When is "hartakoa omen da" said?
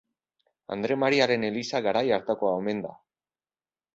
2.17-2.97